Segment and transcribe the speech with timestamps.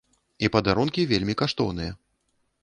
[0.47, 1.91] І падарункі вельмі каштоўныя.